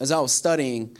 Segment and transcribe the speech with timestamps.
[0.00, 0.96] as I was studying,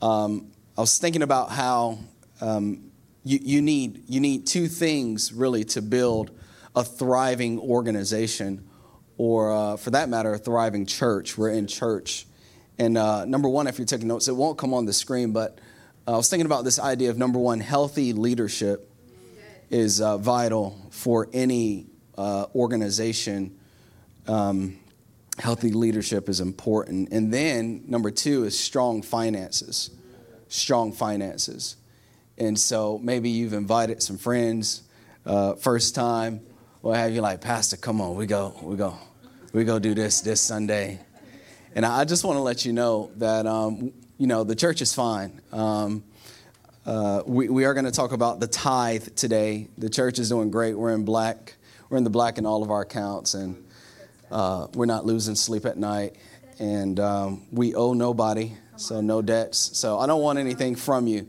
[0.00, 1.98] um, I was thinking about how
[2.40, 2.90] um,
[3.24, 6.30] you, you, need, you need two things really to build
[6.74, 8.68] a thriving organization,
[9.16, 11.38] or uh, for that matter, a thriving church.
[11.38, 12.26] We're in church.
[12.78, 15.60] And uh, number one, if you're taking notes, it won't come on the screen, but
[16.06, 18.90] uh, I was thinking about this idea of number one, healthy leadership
[19.70, 21.86] is uh, vital for any
[22.18, 23.58] uh, organization.
[24.26, 24.78] Um,
[25.38, 27.10] healthy leadership is important.
[27.12, 29.90] And then number two is strong finances.
[30.48, 31.76] Strong finances.
[32.38, 34.82] And so maybe you've invited some friends,
[35.24, 36.40] uh, first time,
[36.82, 38.98] or have you like, Pastor, come on, we go, we go,
[39.52, 41.00] we go do this this Sunday.
[41.74, 44.94] And I just want to let you know that, um, you know, the church is
[44.94, 45.40] fine.
[45.52, 46.04] Um,
[46.86, 49.68] uh, we, we are going to talk about the tithe today.
[49.78, 50.74] The church is doing great.
[50.74, 51.54] We're in black.
[51.88, 53.63] We're in the black in all of our accounts, and
[54.30, 56.16] uh, we're not losing sleep at night.
[56.58, 59.76] And um, we owe nobody, so no debts.
[59.76, 61.28] So I don't want anything from you.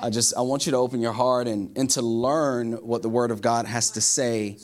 [0.00, 3.08] I just I want you to open your heart and, and to learn what the
[3.08, 4.58] Word of God has to say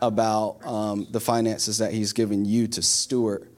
[0.00, 3.48] about um, the finances that He's given you to steward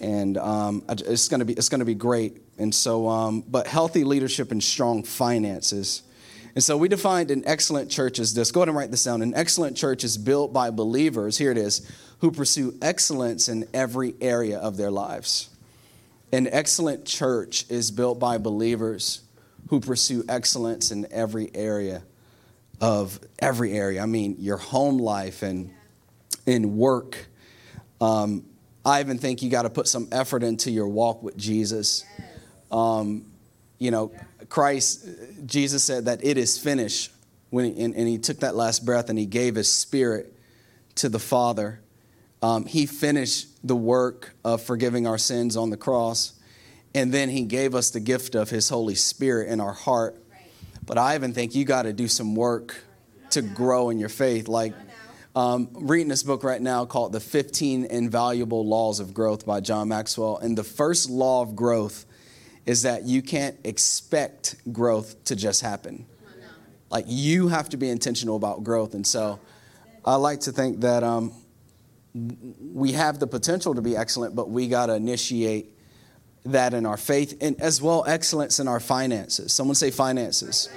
[0.00, 2.38] and um, it's to be it's to be great.
[2.58, 6.02] And so, um, but healthy leadership and strong finances.
[6.54, 8.50] And so we defined an excellent church as this.
[8.50, 9.22] Go ahead and write this down.
[9.22, 11.38] An excellent church is built by believers.
[11.38, 11.88] Here it is,
[12.20, 15.50] who pursue excellence in every area of their lives.
[16.32, 19.22] An excellent church is built by believers
[19.68, 22.02] who pursue excellence in every area
[22.80, 24.02] of every area.
[24.02, 25.70] I mean, your home life and
[26.46, 27.26] in work.
[28.00, 28.44] Um,
[28.84, 32.04] I even think you got to put some effort into your walk with Jesus.
[32.70, 33.26] Um,
[33.78, 34.12] you know,
[34.50, 35.08] Christ,
[35.46, 37.12] Jesus said that it is finished
[37.50, 40.34] when he, and, and, he took that last breath and he gave his spirit
[40.96, 41.80] to the Father.
[42.42, 46.32] Um, he finished the work of forgiving our sins on the cross,
[46.94, 50.20] and then he gave us the gift of his Holy Spirit in our heart.
[50.84, 52.76] But I even think you got to do some work
[53.30, 54.48] to grow in your faith.
[54.48, 54.74] Like
[55.36, 59.88] um, reading this book right now called The 15 Invaluable Laws of Growth by John
[59.88, 60.38] Maxwell.
[60.38, 62.04] And the first law of growth
[62.70, 66.06] is that you can't expect growth to just happen.
[66.88, 68.94] Like you have to be intentional about growth.
[68.94, 69.40] And so
[70.04, 71.32] I like to think that um,
[72.14, 75.66] we have the potential to be excellent, but we got to initiate
[76.44, 79.52] that in our faith and as well excellence in our finances.
[79.52, 80.68] Someone say finances.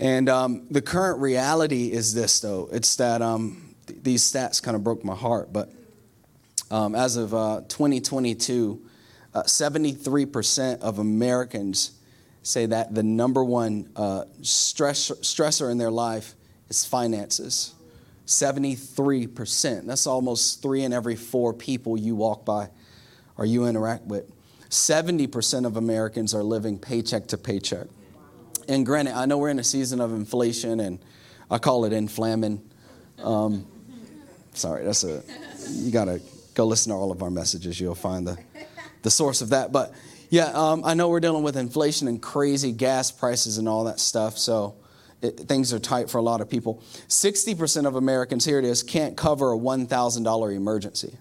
[0.00, 2.68] And um, the current reality is this, though.
[2.72, 5.52] It's that um, th- these stats kind of broke my heart.
[5.52, 5.70] But
[6.72, 8.88] um, as of uh, 2022,
[9.34, 11.92] uh, 73% of Americans
[12.42, 16.34] say that the number one uh, stress, stressor in their life
[16.68, 17.74] is finances.
[18.26, 19.86] 73%.
[19.86, 22.70] That's almost three in every four people you walk by
[23.36, 24.30] or you interact with.
[24.68, 27.86] 70% of Americans are living paycheck to paycheck
[28.68, 30.98] and granted, I know we're in a season of inflation, and
[31.50, 32.62] I call it inflamming.
[33.22, 33.66] Um,
[34.54, 35.22] sorry, that's a
[35.70, 36.20] you gotta
[36.54, 37.80] go listen to all of our messages.
[37.80, 38.38] You'll find the
[39.02, 39.72] the source of that.
[39.72, 39.92] But
[40.30, 44.00] yeah, um, I know we're dealing with inflation and crazy gas prices and all that
[44.00, 44.38] stuff.
[44.38, 44.76] So
[45.20, 46.82] it, things are tight for a lot of people.
[47.08, 51.16] Sixty percent of Americans, here it is, can't cover a one thousand dollar emergency.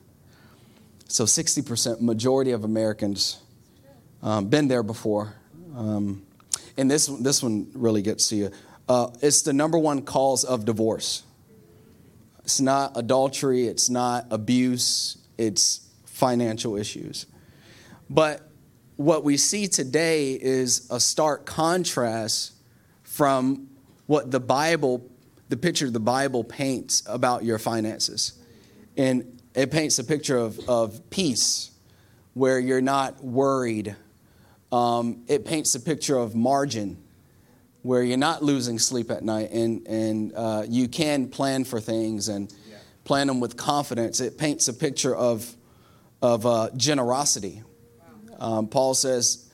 [1.08, 3.42] So sixty percent, majority of Americans,
[4.24, 5.36] um, been there before.
[5.76, 6.24] Um,
[6.78, 8.52] and this, this one really gets to you.
[8.88, 11.24] Uh, it's the number one cause of divorce.
[12.44, 17.26] It's not adultery, it's not abuse, it's financial issues.
[18.14, 18.48] But
[18.98, 22.54] what we see today is a stark contrast
[23.04, 23.70] from
[24.06, 25.10] what the Bible,
[25.50, 28.34] the picture the Bible paints about your finances.
[28.98, 31.72] And it paints a picture of, of peace
[32.34, 33.96] where you're not worried
[34.72, 36.98] um, it paints a picture of margin
[37.82, 42.30] where you're not losing sleep at night and, and uh, you can plan for things
[42.30, 42.54] and
[43.04, 44.22] plan them with confidence.
[44.22, 45.56] It paints a picture of,
[46.22, 47.64] of uh, generosity.
[48.42, 49.48] Um, Paul says,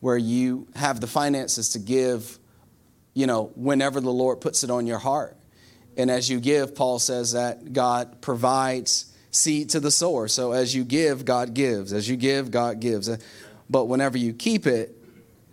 [0.00, 2.38] where you have the finances to give,
[3.14, 5.36] you know, whenever the Lord puts it on your heart.
[5.96, 10.28] And as you give, Paul says that God provides seed to the sower.
[10.28, 11.92] So as you give, God gives.
[11.92, 13.10] As you give, God gives.
[13.68, 14.94] But whenever you keep it,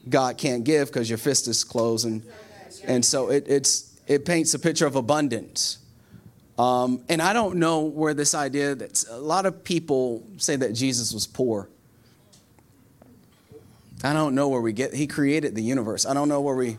[0.07, 2.05] God can't give because your fist is closed.
[2.05, 2.23] And,
[2.83, 5.79] and so it, it's, it paints a picture of abundance.
[6.59, 10.73] Um, and I don't know where this idea that a lot of people say that
[10.73, 11.67] Jesus was poor.
[14.03, 16.05] I don't know where we get, he created the universe.
[16.05, 16.77] I don't know where we,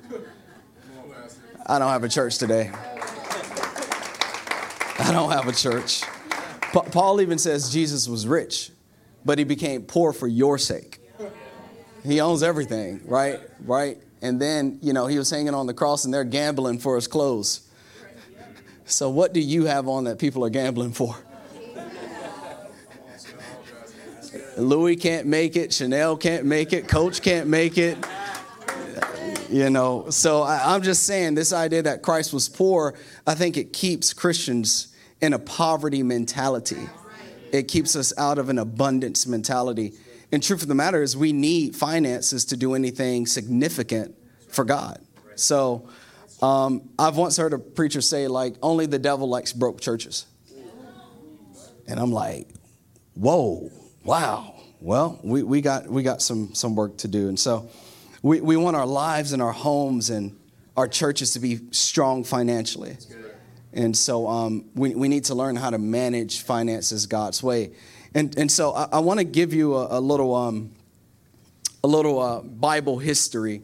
[1.66, 2.70] I don't have a church today.
[4.98, 6.02] I don't have a church.
[6.72, 8.70] Paul even says Jesus was rich,
[9.24, 11.00] but he became poor for your sake.
[12.04, 13.40] He owns everything, right?
[13.64, 13.98] Right?
[14.22, 17.08] And then, you know, he was hanging on the cross and they're gambling for his
[17.08, 17.68] clothes.
[18.84, 21.16] So, what do you have on that people are gambling for?
[24.56, 27.98] Louis can't make it, Chanel can't make it, Coach can't make it.
[29.50, 32.94] You know, so I, I'm just saying this idea that Christ was poor,
[33.26, 34.88] I think it keeps Christians
[35.20, 36.88] in a poverty mentality.
[37.52, 39.92] It keeps us out of an abundance mentality.
[40.32, 44.16] And truth of the matter is, we need finances to do anything significant
[44.48, 44.98] for God.
[45.36, 45.88] So,
[46.42, 50.26] um, I've once heard a preacher say, like, only the devil likes broke churches.
[51.86, 52.48] And I'm like,
[53.14, 53.70] whoa,
[54.06, 54.54] wow.
[54.80, 57.28] Well, we, we got we got some some work to do.
[57.28, 57.68] And so
[58.22, 60.36] we, we want our lives and our homes and
[60.76, 62.96] our churches to be strong financially.
[63.72, 67.72] And so um, we, we need to learn how to manage finances God's way.
[68.14, 70.72] And, and so I, I want to give you a, a little, um,
[71.84, 73.62] a little uh, Bible history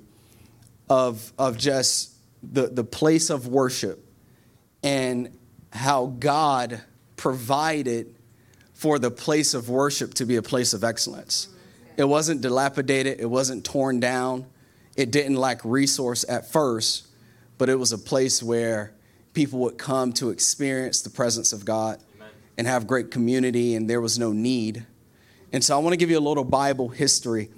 [0.89, 2.13] of, of just
[2.43, 4.05] the, the place of worship
[4.83, 5.37] and
[5.73, 6.83] how God
[7.17, 8.15] provided
[8.83, 11.47] for the place of worship to be a place of excellence.
[11.97, 14.45] It wasn't dilapidated, it wasn't torn down,
[14.97, 17.07] it didn't lack resource at first,
[17.59, 18.93] but it was a place where
[19.35, 22.31] people would come to experience the presence of God Amen.
[22.59, 24.85] and have great community, and there was no need.
[25.53, 27.51] And so I want to give you a little Bible history.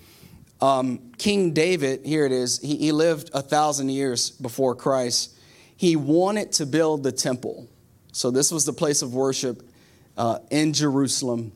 [0.61, 5.35] Um, King David, here it is, he, he lived a thousand years before Christ.
[5.75, 7.67] He wanted to build the temple.
[8.13, 9.63] So this was the place of worship
[10.17, 11.53] uh, in Jerusalem.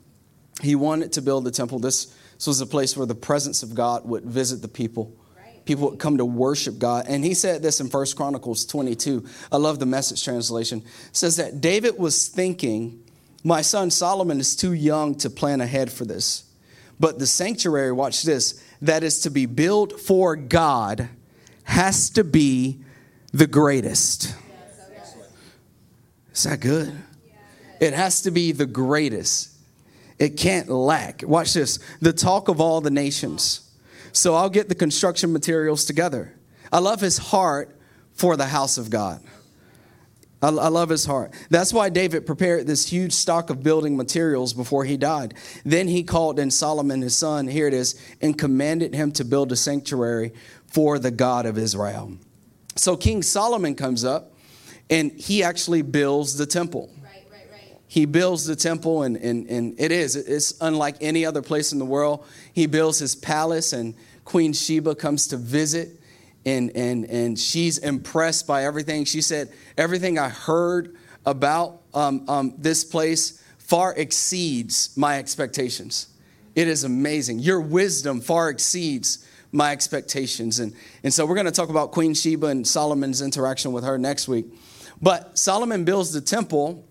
[0.62, 1.78] He wanted to build the temple.
[1.78, 5.14] This, this was a place where the presence of God would visit the people.
[5.64, 7.05] People would come to worship God.
[7.08, 9.26] And he said this in First Chronicles 22.
[9.52, 10.78] I love the message translation.
[10.78, 13.05] It says that David was thinking,
[13.44, 16.44] My son Solomon is too young to plan ahead for this.
[16.99, 21.11] But the sanctuary, watch this, that is to be built for God
[21.64, 22.82] has to be
[23.32, 24.34] the greatest.
[26.32, 26.96] Is that good?
[27.80, 29.54] It has to be the greatest.
[30.19, 31.22] It can't lack.
[31.22, 33.70] Watch this the talk of all the nations.
[34.12, 36.34] So I'll get the construction materials together.
[36.72, 37.78] I love his heart
[38.14, 39.22] for the house of God.
[40.40, 41.34] I, I, love his heart.
[41.50, 45.34] That's why David prepared this huge stock of building materials before he died.
[45.64, 49.50] Then he called in Solomon, his son, here it is, and commanded him to build
[49.50, 50.32] a sanctuary
[50.66, 52.16] for the God of Israel.
[52.76, 54.32] So King Solomon comes up
[54.90, 56.90] and he actually builds the temple
[57.88, 61.79] he builds the temple and, and, and it is it's unlike any other place in
[61.79, 62.25] the world.
[62.52, 63.94] He builds his palace and
[64.26, 65.99] queen sheba comes to visit
[66.44, 69.06] and, and, and she's impressed by everything.
[69.06, 76.08] She said everything i heard about um, um, this place far exceeds my expectations.
[76.55, 77.38] It is amazing.
[77.38, 80.58] Your wisdom far exceeds my expectations.
[80.58, 83.96] And, and so we're going to talk about queen sheba and solomon's interaction with her
[83.96, 84.46] next week.
[85.00, 86.88] But solomon builds the temple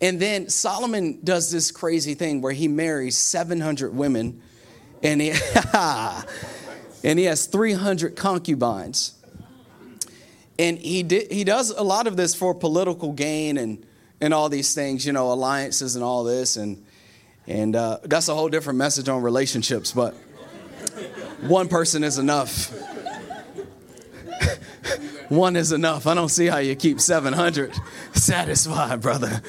[0.00, 4.40] and then Solomon does this crazy thing where he marries 700 women
[5.02, 5.30] and he,
[7.04, 9.14] and he has 300 concubines.
[10.58, 13.86] And he, did, he does a lot of this for political gain and,
[14.20, 16.56] and all these things, you know, alliances and all this.
[16.56, 16.84] And,
[17.46, 20.14] and uh, that's a whole different message on relationships, but
[21.42, 22.72] one person is enough.
[25.30, 26.08] One is enough.
[26.08, 27.72] I don't see how you keep 700
[28.12, 29.40] satisfied, brother.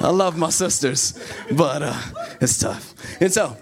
[0.00, 1.12] I love my sisters,
[1.50, 2.00] but uh,
[2.40, 2.94] it's tough.
[3.20, 3.54] And so,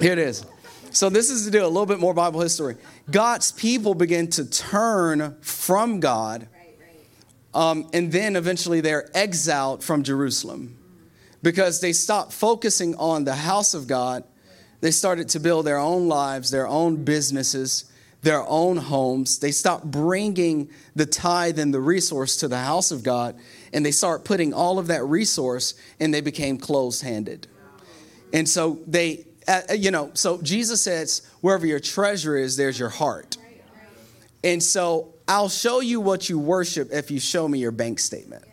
[0.00, 0.46] here it is.
[0.90, 2.76] So, this is to do a little bit more Bible history.
[3.10, 6.48] God's people begin to turn from God,
[7.52, 10.78] um, and then eventually they're exiled from Jerusalem
[11.42, 14.24] because they stopped focusing on the house of God.
[14.80, 17.87] They started to build their own lives, their own businesses,
[18.22, 19.38] their own homes.
[19.38, 23.36] They stop bringing the tithe and the resource to the house of God,
[23.72, 27.46] and they start putting all of that resource, and they became closed handed.
[28.32, 32.78] And so they, uh, uh, you know, so Jesus says, wherever your treasure is, there's
[32.78, 33.36] your heart.
[34.44, 38.44] And so I'll show you what you worship if you show me your bank statement.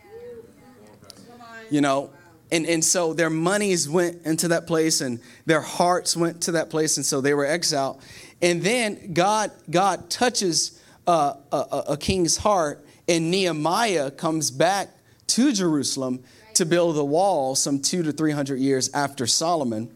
[1.70, 2.12] You know,
[2.52, 6.70] and, and so their monies went into that place and their hearts went to that
[6.70, 6.98] place.
[6.98, 8.02] And so they were exiled.
[8.42, 14.90] And then God, God touches uh, a, a king's heart, and Nehemiah comes back
[15.28, 16.24] to Jerusalem
[16.54, 19.90] to build the wall some two to three hundred years after Solomon,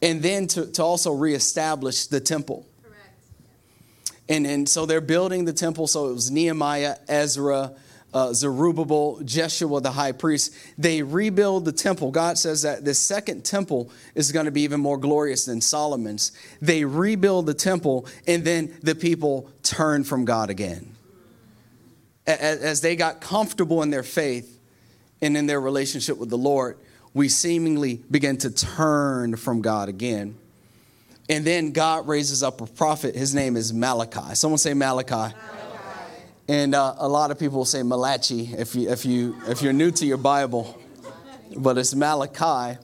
[0.00, 2.66] and then to, to also reestablish the temple.
[4.28, 5.86] And, and so they're building the temple.
[5.86, 7.72] So it was Nehemiah, Ezra,
[8.14, 12.10] uh, Zerubbabel, Jeshua, the high priest, they rebuild the temple.
[12.10, 16.32] God says that the second temple is going to be even more glorious than Solomon's.
[16.60, 20.94] They rebuild the temple, and then the people turn from God again.
[22.26, 24.60] As, they got comfortable in their faith
[25.20, 26.78] and in their relationship with the Lord,
[27.14, 30.36] we seemingly begin to turn from God again.
[31.28, 33.14] And then God raises up a prophet.
[33.14, 34.34] His name is Malachi.
[34.34, 35.14] Someone say Malachi.
[35.14, 35.61] Malachi.
[36.48, 39.90] And uh, a lot of people say Malachi if you if you if you're new
[39.92, 40.78] to your Bible,
[41.56, 42.78] but it's Malachi.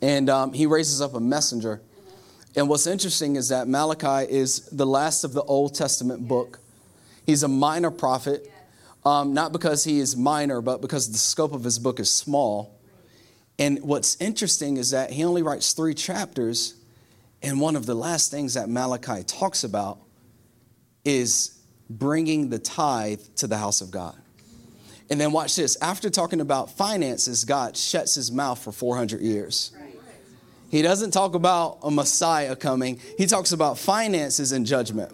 [0.00, 1.80] And um, he raises up a messenger.
[2.56, 6.60] And what's interesting is that Malachi is the last of the Old Testament book.
[7.26, 8.48] He's a minor prophet,
[9.04, 12.78] um, not because he is minor, but because the scope of his book is small.
[13.58, 16.74] And what's interesting is that he only writes three chapters,
[17.42, 19.98] and one of the last things that Malachi talks about
[21.04, 24.16] is bringing the tithe to the house of God.
[25.10, 25.76] And then watch this.
[25.82, 29.72] After talking about finances, God shuts his mouth for 400 years.
[30.70, 35.12] He doesn't talk about a Messiah coming, he talks about finances and judgment.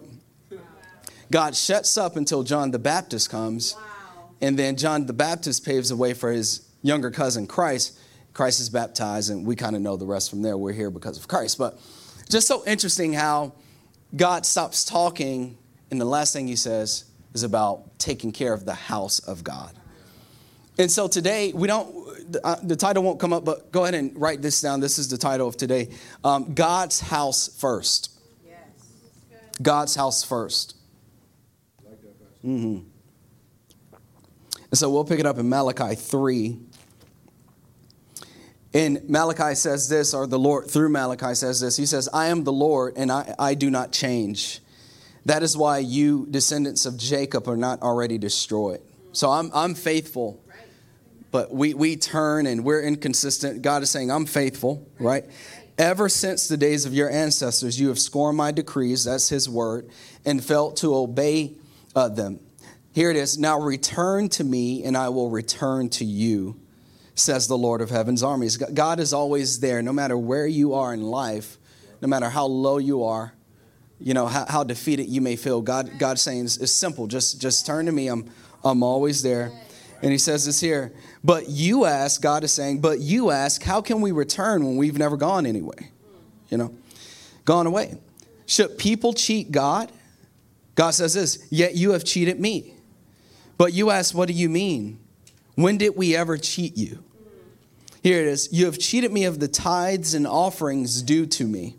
[1.29, 3.75] God shuts up until John the Baptist comes,
[4.41, 7.97] and then John the Baptist paves the way for his younger cousin Christ.
[8.33, 10.57] Christ is baptized, and we kind of know the rest from there.
[10.57, 11.57] We're here because of Christ.
[11.57, 11.79] But
[12.29, 13.53] just so interesting how
[14.15, 15.57] God stops talking,
[15.91, 19.71] and the last thing he says is about taking care of the house of God.
[20.77, 23.93] And so today, we don't, the, uh, the title won't come up, but go ahead
[23.93, 24.79] and write this down.
[24.79, 25.89] This is the title of today
[26.23, 28.17] um, God's House First.
[28.47, 28.57] Yes.
[29.61, 30.75] God's House First.
[32.43, 32.79] Mm-hmm.
[34.71, 36.57] And so we'll pick it up in Malachi 3.
[38.73, 41.75] And Malachi says this, or the Lord through Malachi says this.
[41.75, 44.61] He says, I am the Lord and I, I do not change.
[45.25, 48.81] That is why you, descendants of Jacob, are not already destroyed.
[49.11, 50.43] So I'm, I'm faithful,
[51.31, 53.61] but we, we turn and we're inconsistent.
[53.61, 55.25] God is saying, I'm faithful, right?
[55.77, 59.89] Ever since the days of your ancestors, you have scorned my decrees, that's his word,
[60.25, 61.55] and felt to obey
[61.95, 62.39] uh, them.
[62.93, 63.37] Here it is.
[63.37, 66.59] Now return to me, and I will return to you
[67.15, 68.57] says the Lord of heaven's armies.
[68.57, 71.57] God is always there, no matter where you are in life,
[72.01, 73.33] no matter how low you are,
[74.01, 75.61] you know, how, how defeated you may feel.
[75.61, 77.07] God, God's saying it's, simple.
[77.07, 78.07] Just, just turn to me.
[78.07, 78.29] I'm,
[78.63, 79.51] I'm always there.
[80.01, 80.91] And he says this here.
[81.23, 84.97] But you ask, God is saying, but you ask, how can we return when we've
[84.97, 85.91] never gone anyway?
[86.49, 86.75] You know,
[87.45, 87.95] gone away.
[88.47, 89.91] Should people cheat God?
[90.75, 92.73] God says this, yet you have cheated me.
[93.57, 94.99] But you ask, what do you mean?
[95.55, 97.03] When did we ever cheat you?
[98.01, 98.49] Here it is.
[98.51, 101.75] You have cheated me of the tithes and offerings due to me.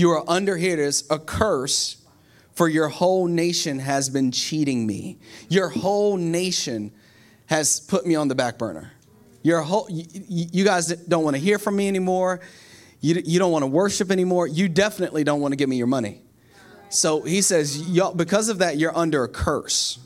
[0.00, 1.98] You are under, here it is, a curse,
[2.54, 5.18] for your whole nation has been cheating me.
[5.50, 6.92] Your whole nation
[7.48, 8.92] has put me on the back burner.
[9.42, 12.40] Your whole, you, you guys don't want to hear from me anymore.
[13.02, 14.46] You, you don't want to worship anymore.
[14.46, 16.22] You definitely don't want to give me your money.
[16.88, 19.98] So he says, y'all, because of that, you're under a curse.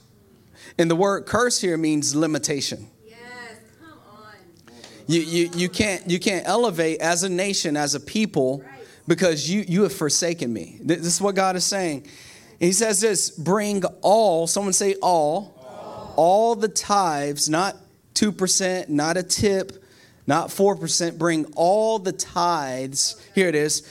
[0.76, 2.88] And the word curse here means limitation.
[3.06, 3.20] Yes,
[3.80, 4.34] come on.
[5.06, 8.64] You, you, you, can't, you can't elevate as a nation, as a people.
[9.06, 10.78] Because you, you have forsaken me.
[10.82, 12.06] This is what God is saying.
[12.58, 17.76] He says this bring all, someone say all, all, all the tithes, not
[18.14, 19.84] 2%, not a tip,
[20.26, 23.20] not 4%, bring all the tithes.
[23.34, 23.88] Here it is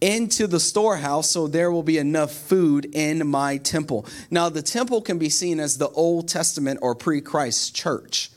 [0.00, 4.06] into the storehouse so there will be enough food in my temple.
[4.30, 8.30] Now, the temple can be seen as the Old Testament or pre Christ church,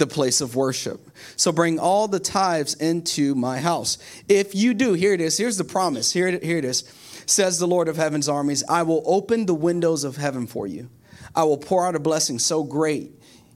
[0.00, 1.00] the place of worship.
[1.36, 3.98] So bring all the tithes into my house.
[4.28, 5.38] If you do, here it is.
[5.38, 6.12] Here's the promise.
[6.12, 6.82] Here, here it is.
[7.26, 10.90] Says the Lord of heaven's armies I will open the windows of heaven for you.
[11.36, 13.12] I will pour out a blessing so great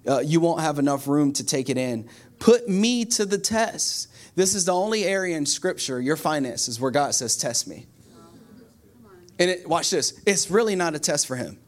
[0.06, 2.08] uh, you won't have enough room to take it in.
[2.38, 6.90] Put me to the test this is the only area in Scripture, your finances, where
[6.90, 7.86] God says, Test me.
[9.38, 11.58] And it, watch this, it's really not a test for him.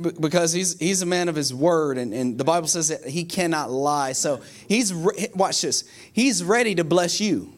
[0.00, 3.24] Because he's, he's a man of his word, and, and the Bible says that he
[3.24, 4.12] cannot lie.
[4.12, 7.52] So he's, re- watch this, he's ready to bless you.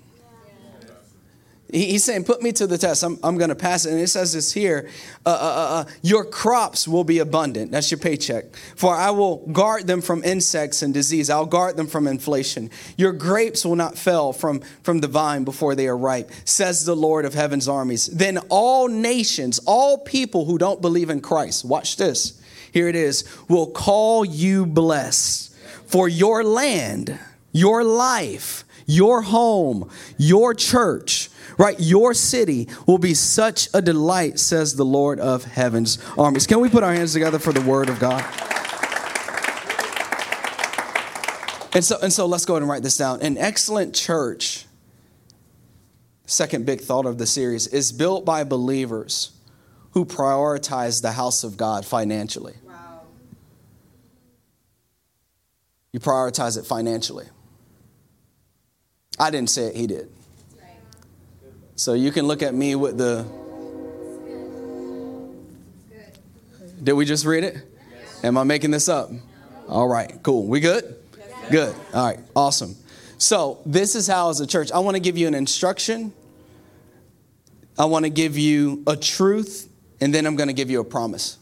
[1.70, 3.02] He's saying, Put me to the test.
[3.02, 3.92] I'm, I'm going to pass it.
[3.92, 4.88] And it says this here
[5.26, 7.70] uh, uh, uh, uh, Your crops will be abundant.
[7.70, 8.56] That's your paycheck.
[8.74, 11.28] For I will guard them from insects and disease.
[11.28, 12.70] I'll guard them from inflation.
[12.96, 16.96] Your grapes will not fail from, from the vine before they are ripe, says the
[16.96, 18.06] Lord of heaven's armies.
[18.06, 22.40] Then all nations, all people who don't believe in Christ, watch this.
[22.72, 25.54] Here it is, will call you blessed.
[25.86, 27.18] For your land,
[27.52, 31.78] your life, your home, your church, right?
[31.78, 36.46] Your city will be such a delight, says the Lord of heaven's armies.
[36.46, 38.24] Can we put our hands together for the word of God?
[41.74, 43.20] And so, and so let's go ahead and write this down.
[43.20, 44.66] An excellent church,
[46.26, 49.32] second big thought of the series, is built by believers
[49.92, 52.54] who prioritize the house of God financially.
[52.66, 53.02] Wow.
[55.92, 57.26] You prioritize it financially.
[59.18, 60.10] I didn't say it, he did.
[61.78, 63.24] So you can look at me with the.
[66.82, 67.56] Did we just read it?
[68.24, 69.10] Am I making this up?
[69.68, 70.44] All right, cool.
[70.48, 70.96] We good?
[71.52, 71.72] Good.
[71.94, 72.74] All right, awesome.
[73.18, 76.12] So, this is how, as a church, I want to give you an instruction.
[77.78, 79.70] I want to give you a truth,
[80.00, 81.38] and then I'm going to give you a promise.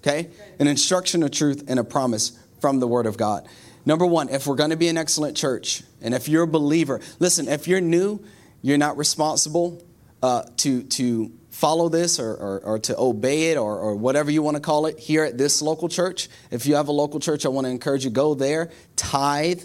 [0.00, 0.30] Okay?
[0.58, 3.46] An instruction, a truth, and a promise from the Word of God.
[3.84, 7.02] Number one, if we're going to be an excellent church, and if you're a believer,
[7.18, 8.24] listen, if you're new,
[8.64, 9.84] you're not responsible
[10.22, 14.40] uh, to, to follow this or, or, or to obey it or, or, whatever you
[14.40, 16.30] want to call it here at this local church.
[16.50, 19.64] If you have a local church, I want to encourage you go there, tithe.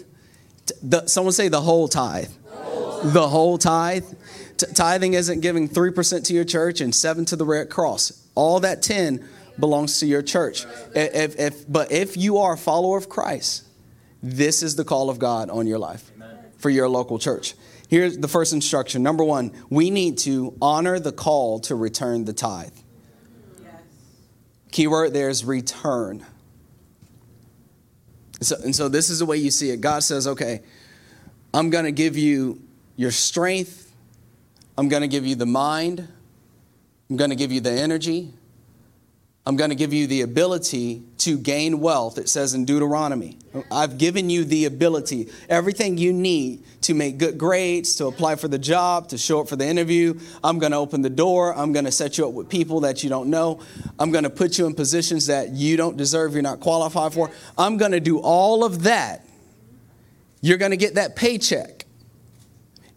[0.82, 2.28] The, someone say the whole tithe.
[3.02, 4.04] The whole tithe.
[4.58, 8.28] T- tithing isn't giving 3% to your church and 7 to the Red Cross.
[8.34, 9.26] All that 10
[9.58, 10.66] belongs to your church.
[10.94, 13.64] If, if, but if you are a follower of Christ,
[14.22, 16.10] this is the call of God on your life
[16.58, 17.54] for your local church.
[17.90, 19.02] Here's the first instruction.
[19.02, 22.70] Number one, we need to honor the call to return the tithe.
[23.60, 23.74] Yes.
[24.70, 26.24] Keyword there is return.
[28.40, 29.80] So, and so this is the way you see it.
[29.80, 30.62] God says, okay,
[31.52, 32.62] I'm going to give you
[32.94, 33.92] your strength,
[34.78, 36.06] I'm going to give you the mind,
[37.10, 38.32] I'm going to give you the energy,
[39.46, 42.18] I'm going to give you the ability to gain wealth.
[42.18, 43.38] It says in Deuteronomy.
[43.72, 48.48] I've given you the ability, everything you need to make good grades, to apply for
[48.48, 50.20] the job, to show up for the interview.
[50.44, 51.56] I'm going to open the door.
[51.56, 53.60] I'm going to set you up with people that you don't know.
[53.98, 57.30] I'm going to put you in positions that you don't deserve, you're not qualified for.
[57.56, 59.26] I'm going to do all of that.
[60.42, 61.86] You're going to get that paycheck.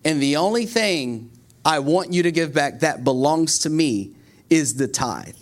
[0.06, 1.32] And the only thing
[1.64, 4.12] I want you to give back that belongs to me
[4.50, 5.36] is the tithe.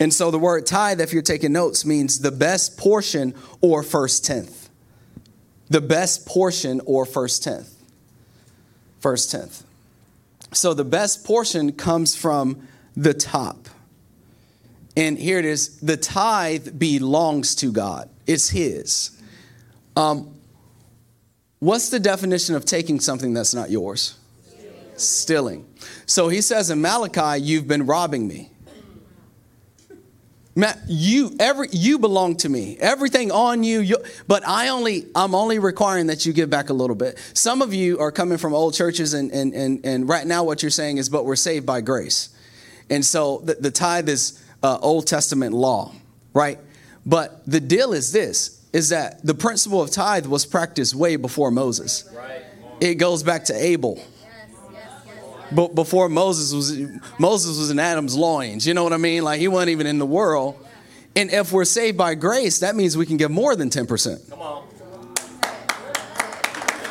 [0.00, 4.24] And so the word tithe, if you're taking notes, means the best portion or first
[4.24, 4.68] tenth.
[5.68, 7.72] The best portion or first tenth.
[9.00, 9.64] First tenth.
[10.52, 13.68] So the best portion comes from the top.
[14.96, 19.10] And here it is the tithe belongs to God, it's His.
[19.96, 20.34] Um,
[21.58, 24.16] what's the definition of taking something that's not yours?
[24.46, 24.74] Stealing.
[24.96, 25.66] Stealing.
[26.06, 28.50] So he says in Malachi, You've been robbing me.
[30.56, 32.76] Matt, you every you belong to me.
[32.78, 33.96] Everything on you, you,
[34.28, 37.18] but I only I'm only requiring that you give back a little bit.
[37.34, 40.62] Some of you are coming from old churches and and and, and right now what
[40.62, 42.28] you're saying is but we're saved by grace.
[42.88, 45.92] And so the, the tithe is uh, Old Testament law,
[46.34, 46.58] right?
[47.04, 51.50] But the deal is this is that the principle of tithe was practiced way before
[51.50, 52.08] Moses.
[52.14, 52.42] Right.
[52.80, 54.00] It goes back to Abel
[55.54, 56.80] but before Moses was
[57.18, 58.66] Moses was in Adam's loins.
[58.66, 59.22] You know what I mean?
[59.22, 60.58] Like he wasn't even in the world.
[61.16, 64.30] And if we're saved by grace, that means we can give more than 10%.
[64.30, 64.64] Come on.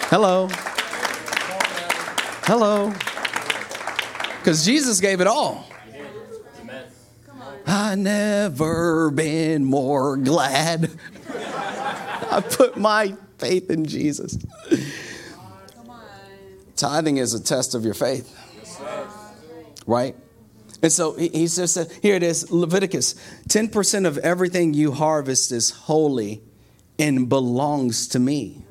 [0.10, 0.48] Hello.
[2.46, 2.94] Hello.
[4.40, 5.66] Because Jesus gave it all.
[7.66, 10.92] I never been more glad.
[12.32, 14.38] I put my faith in Jesus.
[16.76, 18.43] Tithing is a test of your faith
[19.86, 20.16] right?
[20.82, 23.16] And so he just said, here it is, Leviticus
[23.48, 26.42] 10% of everything you harvest is holy
[27.00, 28.66] and belongs to me.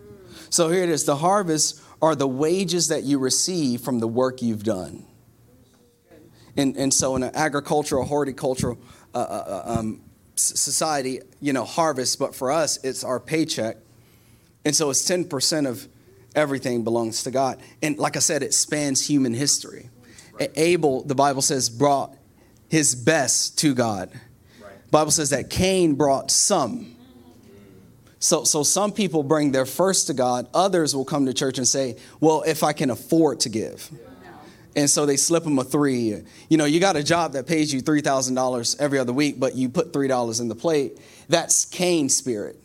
[0.50, 4.42] So here it is the harvest are the wages that you receive from the work
[4.42, 5.06] you've done.
[6.56, 8.78] And, and so in an agricultural, horticultural
[9.14, 10.02] uh, uh, uh um,
[10.36, 13.76] society, you know, harvest, but for us, it's our paycheck.
[14.64, 15.88] And so it's 10% of
[16.34, 17.60] everything belongs to God.
[17.82, 19.90] And like I said, it spans human history.
[20.40, 22.16] Abel, the Bible says, brought
[22.68, 24.10] his best to God.
[24.62, 24.90] Right.
[24.90, 26.96] Bible says that Cain brought some.
[28.18, 30.48] So, so some people bring their first to God.
[30.54, 33.90] Others will come to church and say, well, if I can afford to give.
[34.74, 36.22] And so they slip them a three.
[36.48, 39.68] You know, you got a job that pays you $3,000 every other week, but you
[39.68, 40.98] put $3 in the plate.
[41.28, 42.56] That's Cain's spirit.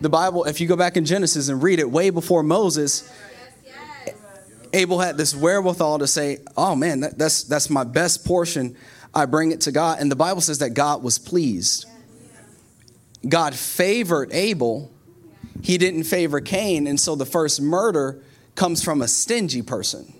[0.00, 3.10] The Bible, if you go back in Genesis and read it, way before Moses,
[4.72, 8.76] Abel had this wherewithal to say, "Oh man, that, that's that's my best portion.
[9.14, 11.86] I bring it to God." And the Bible says that God was pleased.
[13.28, 14.90] God favored Abel.
[15.62, 18.22] He didn't favor Cain, and so the first murder
[18.54, 20.12] comes from a stingy person,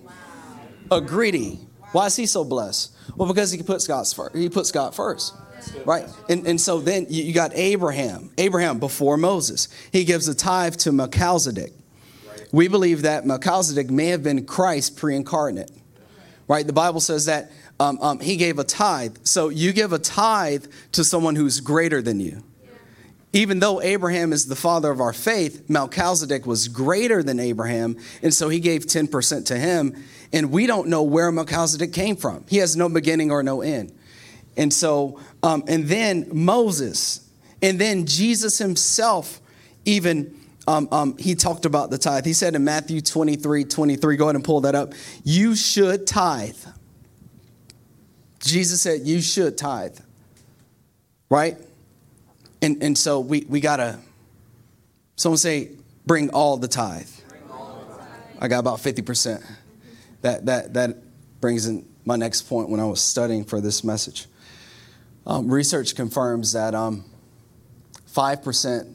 [0.91, 1.61] a greedy.
[1.93, 2.93] Why is he so blessed?
[3.17, 4.37] Well, because he puts God's first.
[4.37, 5.35] He puts God first,
[5.85, 6.09] right?
[6.29, 8.31] And, and so then you got Abraham.
[8.39, 9.69] Abraham before Moses.
[9.93, 11.73] He gives a tithe to Melchizedek.
[12.53, 15.71] We believe that Melchizedek may have been Christ pre-incarnate,
[16.49, 16.67] right?
[16.67, 19.19] The Bible says that um, um, he gave a tithe.
[19.25, 22.43] So you give a tithe to someone who's greater than you.
[23.33, 28.35] Even though Abraham is the father of our faith, Melchizedek was greater than Abraham, and
[28.35, 29.95] so he gave 10% to him.
[30.33, 32.45] And we don't know where Melchizedek came from.
[32.49, 33.93] He has no beginning or no end.
[34.57, 37.29] And so, um, and then Moses,
[37.63, 39.41] and then Jesus himself,
[39.85, 40.40] even
[40.71, 42.25] um, um, he talked about the tithe.
[42.25, 44.93] He said in Matthew 23 23, go ahead and pull that up.
[45.25, 46.57] You should tithe.
[48.39, 49.99] Jesus said, You should tithe.
[51.29, 51.57] Right?
[52.63, 53.99] And, and so we, we got to,
[55.17, 55.71] someone say,
[56.07, 57.09] bring all the tithe.
[58.41, 59.45] I got about 50%.
[60.23, 60.97] That, that, that
[61.41, 64.27] brings in my next point when I was studying for this message.
[65.27, 67.05] Um, research confirms that um,
[68.13, 68.95] 5%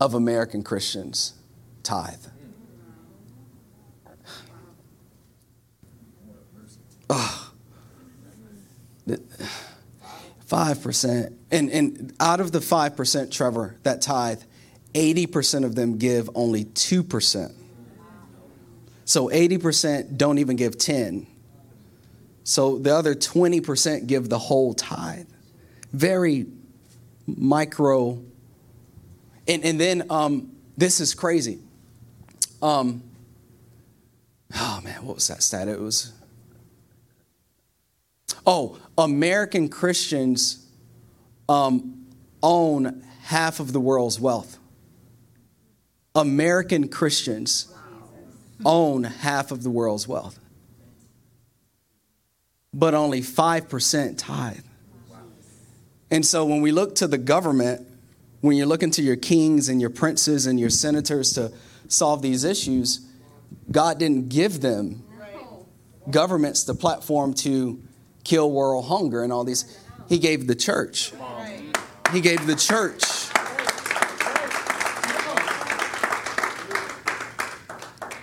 [0.00, 1.34] of American Christians
[1.82, 2.26] tithe.
[7.10, 7.52] Oh,
[10.48, 11.34] 5%.
[11.50, 14.42] And, and out of the 5%, Trevor, that tithe,
[14.94, 17.52] 80% of them give only 2%.
[19.04, 21.26] So 80% don't even give 10.
[22.44, 25.28] So the other 20% give the whole tithe.
[25.92, 26.46] Very
[27.26, 28.22] micro.
[29.46, 31.58] And, and then um, this is crazy.
[32.62, 33.02] Um,
[34.54, 35.68] oh man, what was that stat?
[35.68, 36.12] It was.
[38.46, 40.66] Oh, American Christians
[41.48, 42.06] um,
[42.42, 44.58] own half of the world's wealth.
[46.14, 47.68] American Christians
[48.64, 50.38] own half of the world's wealth,
[52.72, 54.64] but only 5% tithe.
[56.10, 57.86] And so when we look to the government,
[58.44, 61.50] when you're looking to your kings and your princes and your senators to
[61.88, 63.00] solve these issues,
[63.70, 65.02] God didn't give them
[66.10, 67.82] governments the platform to
[68.22, 69.80] kill world hunger and all these.
[70.10, 71.14] He gave the church.
[72.12, 73.02] He gave the church.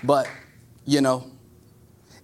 [0.04, 0.30] But,
[0.86, 1.32] you know,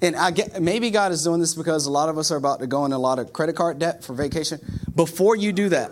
[0.04, 2.60] and I get maybe God is doing this because a lot of us are about
[2.60, 4.60] to go in a lot of credit card debt for vacation.
[4.96, 5.92] Before you do that,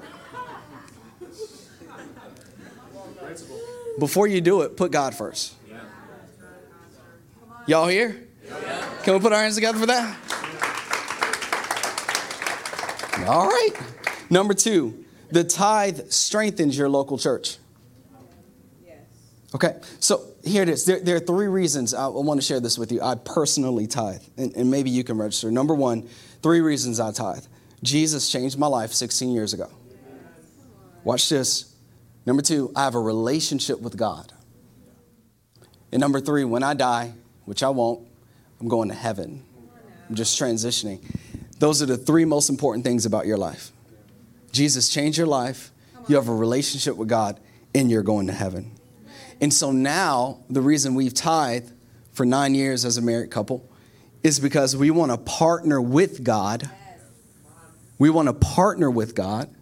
[3.99, 5.55] before you do it, put God first.
[7.67, 8.27] Y'all here?
[9.03, 10.17] Can we put our hands together for that?
[13.27, 13.71] All right.
[14.29, 17.57] Number two, the tithe strengthens your local church.
[19.53, 20.83] Okay, so here it is.
[20.83, 23.01] There, there, are three reasons I want to share this with you.
[23.01, 25.49] I personally tithe, and, and maybe you can register.
[25.49, 26.09] Number one,
[26.43, 27.45] three reasons I tithe.
[27.81, 29.69] Jesus changed my life 16 years ago.
[31.05, 31.74] Watch this.
[32.25, 34.33] Number two, I have a relationship with God.
[35.91, 37.13] And number three, when I die,
[37.45, 38.07] which I won't,
[38.59, 39.43] I'm going to heaven.
[40.09, 41.01] I'm just transitioning.
[41.59, 43.71] Those are the three most important things about your life.
[44.51, 45.71] Jesus changed your life,
[46.07, 47.39] you have a relationship with God,
[47.73, 48.71] and you're going to heaven.
[49.41, 51.71] And so now, the reason we've tithed
[52.13, 53.69] for nine years as a married couple
[54.23, 56.69] is because we want to partner with God.
[57.99, 59.54] We want to partner with God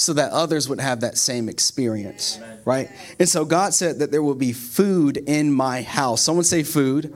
[0.00, 2.88] so that others would have that same experience, right?
[3.18, 6.22] And so God said that there will be food in my house.
[6.22, 7.14] Someone say food.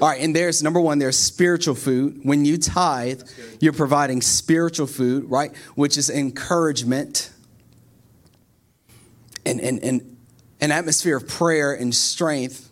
[0.00, 2.20] All right, and there's number one, there's spiritual food.
[2.22, 3.22] When you tithe,
[3.58, 5.52] you're providing spiritual food, right?
[5.74, 7.32] Which is encouragement
[9.44, 10.16] and, and, and
[10.60, 12.68] an atmosphere of prayer and strength.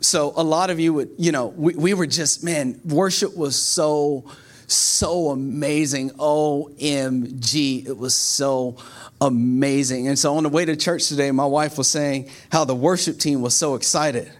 [0.00, 3.60] So a lot of you would, you know, we, we were just, man, worship was
[3.60, 4.24] so,
[4.74, 6.10] so amazing.
[6.10, 7.86] OMG.
[7.86, 8.76] It was so
[9.20, 10.08] amazing.
[10.08, 13.18] And so on the way to church today, my wife was saying how the worship
[13.18, 14.30] team was so excited.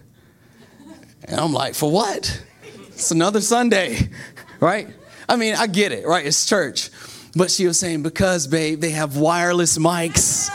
[1.25, 2.43] And I'm like, for what?
[2.89, 4.09] It's another Sunday,
[4.59, 4.87] right?
[5.27, 6.25] I mean, I get it, right?
[6.25, 6.89] It's church.
[7.35, 10.49] But she was saying, because, babe, they have wireless mics.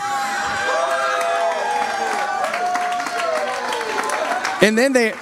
[4.61, 5.13] And then they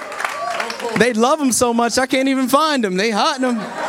[0.97, 2.95] they love them so much I can't even find them.
[2.97, 3.86] They hiding them.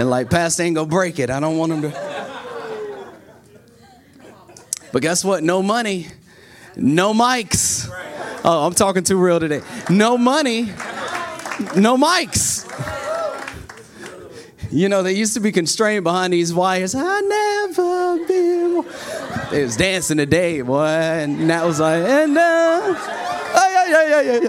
[0.00, 1.28] And like, Pastor ain't gonna break it.
[1.28, 1.90] I don't want them to.
[4.92, 5.44] But guess what?
[5.44, 6.06] No money,
[6.74, 7.86] no mics.
[8.42, 9.60] Oh, I'm talking too real today.
[9.90, 10.62] No money,
[11.76, 12.66] no mics.
[14.70, 16.94] You know, they used to be constrained behind these wires.
[16.94, 18.84] I never been.
[19.50, 24.40] They was dancing today, boy, and that was like, and uh, oh, yeah, yeah, yeah,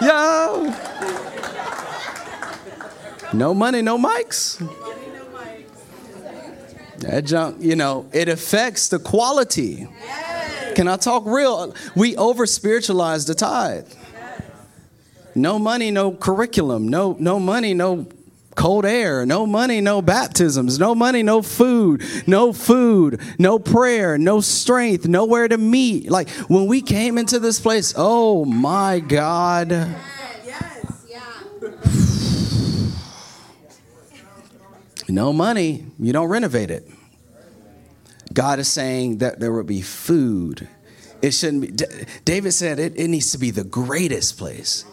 [0.00, 0.79] yeah.
[3.32, 4.58] No money, no mics.
[6.98, 9.88] That junk, you know, it affects the quality.
[10.74, 11.74] Can I talk real?
[11.96, 13.88] We over spiritualize the tithe.
[15.34, 16.88] No money, no curriculum.
[16.88, 18.06] No, no money, no
[18.56, 19.24] cold air.
[19.24, 20.78] No money, no baptisms.
[20.78, 22.02] No money, no food.
[22.26, 26.10] No food, no prayer, no strength, nowhere to meet.
[26.10, 29.70] Like when we came into this place, oh my God.
[29.70, 31.20] Yes, yeah.
[35.10, 36.88] No money, you don't renovate it.
[38.32, 40.68] God is saying that there will be food.
[41.20, 42.06] It shouldn't be.
[42.24, 44.84] David said it, it needs to be the greatest place.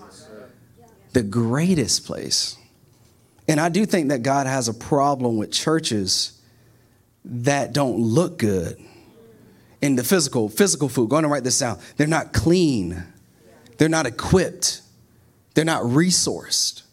[1.13, 2.57] The greatest place.
[3.47, 6.41] And I do think that God has a problem with churches
[7.23, 8.77] that don't look good
[9.81, 11.09] in the physical, physical food.
[11.09, 11.79] Go on and write this down.
[11.95, 13.03] They're not clean.
[13.77, 14.81] They're not equipped.
[15.53, 16.83] They're not resourced.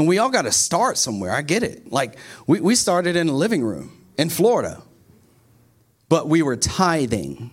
[0.00, 1.30] And we all got to start somewhere.
[1.30, 1.92] I get it.
[1.92, 4.82] Like we, we started in a living room in Florida,
[6.08, 7.50] but we were tithing.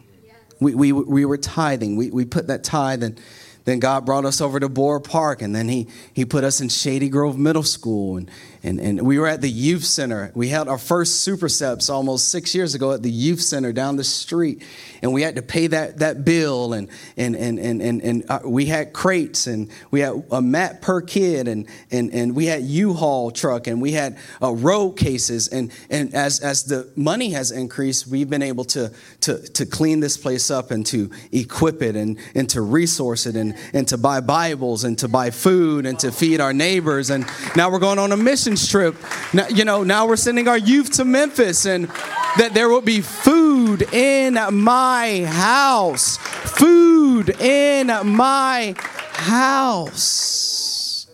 [0.62, 1.98] We, we, we were tithing.
[1.98, 3.20] We, we put that tithe and
[3.66, 6.70] then God brought us over to Boer Park, and then he, he put us in
[6.70, 8.16] Shady Grove Middle School.
[8.16, 8.32] And,
[8.68, 10.32] and, and we were at the youth center.
[10.36, 13.96] We had our first super steps almost six years ago at the youth center down
[13.96, 14.62] the street.
[15.02, 18.40] And we had to pay that, that bill, and, and, and, and, and, and uh,
[18.44, 22.64] we had crates, and we had a mat per kid, and, and, and we had
[22.64, 25.48] U-Haul truck, and we had uh, road cases.
[25.48, 30.00] And, and as, as the money has increased, we've been able to, to, to clean
[30.00, 33.98] this place up and to equip it and, and to resource it and, and to
[33.98, 37.12] buy Bibles and to buy food and to feed our neighbors.
[37.12, 37.26] And
[37.56, 38.96] now we're going on a missions trip.
[39.34, 41.90] Now, you know, now we're sending our youth to Memphis and
[42.38, 46.16] that there will be food in my house.
[46.16, 48.74] Food in my
[49.12, 51.08] house.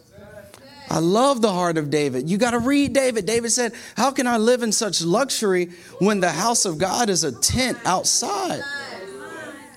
[0.93, 2.29] I love the heart of David.
[2.29, 3.25] You got to read David.
[3.25, 7.23] David said, How can I live in such luxury when the house of God is
[7.23, 8.61] a tent outside?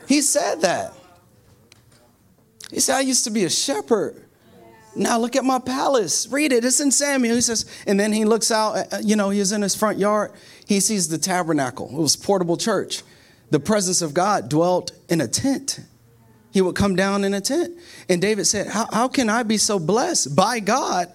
[0.06, 0.92] He said that.
[2.70, 4.25] He said, I used to be a shepherd.
[4.96, 6.26] Now look at my palace.
[6.28, 6.64] Read it.
[6.64, 7.34] It's in Samuel.
[7.34, 10.32] He says, and then he looks out, uh, you know, he's in his front yard.
[10.66, 11.88] He sees the tabernacle.
[11.90, 13.02] It was portable church.
[13.50, 15.80] The presence of God dwelt in a tent.
[16.50, 17.76] He would come down in a tent.
[18.08, 21.12] And David said, How, how can I be so blessed by God,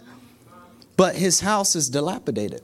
[0.96, 2.62] but his house is dilapidated?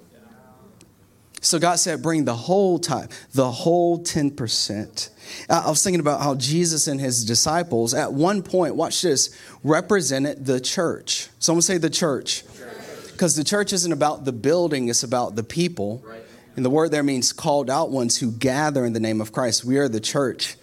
[1.41, 5.09] So God said, Bring the whole tithe, the whole 10%.
[5.49, 10.45] I was thinking about how Jesus and his disciples, at one point, watch this, represented
[10.45, 11.29] the church.
[11.39, 12.43] Someone say the church.
[13.11, 16.03] Because the church isn't about the building, it's about the people.
[16.55, 19.63] And the word there means called out ones who gather in the name of Christ.
[19.63, 20.55] We are the church.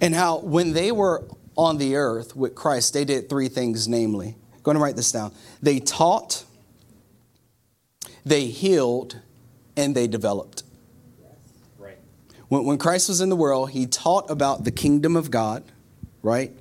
[0.00, 1.24] And how when they were
[1.56, 4.36] on the earth with Christ, they did three things, namely.
[4.62, 5.32] Going to write this down.
[5.60, 6.44] They taught,
[8.24, 9.20] they healed,
[9.76, 10.62] and they developed.
[11.78, 11.98] Right.
[12.48, 15.64] When, when Christ was in the world, he taught about the kingdom of God,
[16.22, 16.52] right?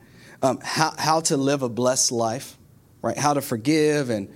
[0.41, 2.57] Um, how, how to live a blessed life,
[3.01, 3.17] right?
[3.17, 4.29] How to forgive and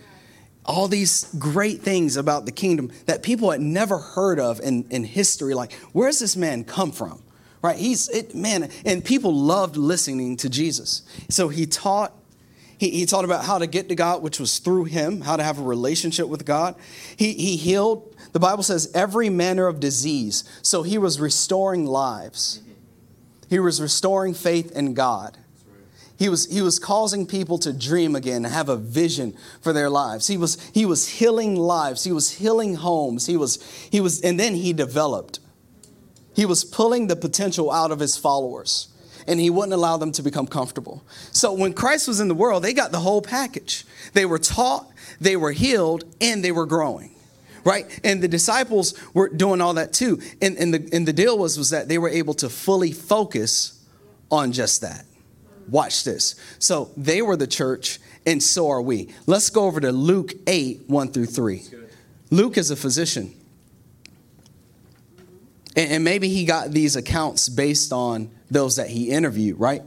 [0.65, 5.03] all these great things about the kingdom that people had never heard of in, in
[5.03, 5.53] history.
[5.53, 7.21] Like, where's this man come from?
[7.61, 7.77] Right?
[7.77, 11.03] He's, it, man, and people loved listening to Jesus.
[11.29, 12.13] So he taught
[12.77, 15.43] he, he, taught about how to get to God, which was through him, how to
[15.43, 16.75] have a relationship with God.
[17.15, 20.43] He, he healed the Bible says every manner of disease.
[20.61, 22.61] So he was restoring lives.
[23.49, 25.37] He was restoring faith in God.
[26.19, 30.27] He was, he was causing people to dream again, have a vision for their lives.
[30.27, 32.03] He was, he was healing lives.
[32.03, 33.25] He was healing homes.
[33.25, 35.39] He was, he was, and then he developed.
[36.35, 38.89] He was pulling the potential out of his followers
[39.25, 41.05] and he wouldn't allow them to become comfortable.
[41.31, 43.85] So when Christ was in the world, they got the whole package.
[44.11, 47.14] They were taught, they were healed, and they were growing
[47.65, 47.99] right?
[48.03, 50.21] And the disciples were doing all that too.
[50.41, 53.83] And, and, the, and the deal was, was that they were able to fully focus
[54.31, 55.05] on just that.
[55.67, 56.35] Watch this.
[56.59, 59.09] So they were the church, and so are we.
[59.25, 61.63] Let's go over to Luke 8, 1 through 3.
[62.29, 63.33] Luke is a physician.
[65.75, 69.81] And, and maybe he got these accounts based on those that he interviewed, right?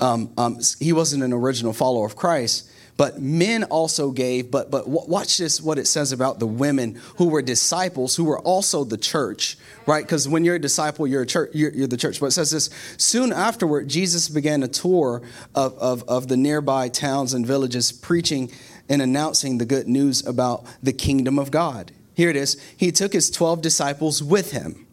[0.00, 4.88] Um, um, he wasn't an original follower of Christ, but men also gave but but
[4.88, 8.98] watch this what it says about the women who were disciples who were also the
[8.98, 10.04] church right?
[10.04, 12.20] Because when you're a disciple you're a church you're, you're, the church.
[12.20, 15.22] But it says this soon afterward jesus began a tour
[15.54, 18.50] of, of, of the nearby towns and villages preaching
[18.88, 21.92] and announcing the good news about the kingdom of god.
[22.14, 22.60] Here it is.
[22.76, 24.86] He took his 12 disciples with him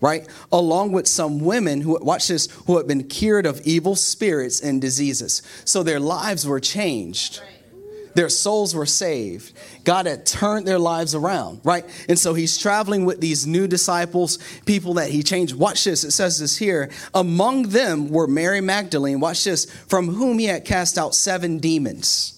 [0.00, 0.26] right?
[0.52, 4.80] Along with some women who, watch this, who had been cured of evil spirits and
[4.80, 5.42] diseases.
[5.64, 7.40] So their lives were changed.
[8.14, 9.52] Their souls were saved.
[9.82, 11.84] God had turned their lives around, right?
[12.08, 15.56] And so he's traveling with these new disciples, people that he changed.
[15.56, 16.04] Watch this.
[16.04, 16.90] It says this here.
[17.12, 22.33] Among them were Mary Magdalene, watch this, from whom he had cast out seven demons.